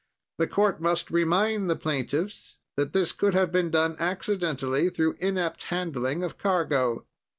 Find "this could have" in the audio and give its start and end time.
2.91-3.51